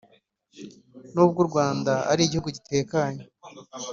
n’ubwo 1.13 1.39
u 1.43 1.47
Rwanda 1.49 1.93
ari 2.11 2.21
igihugu 2.23 2.49
gitekanye 2.57 3.23